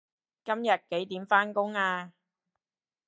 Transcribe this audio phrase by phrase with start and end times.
[0.43, 2.11] 今日幾點返工啊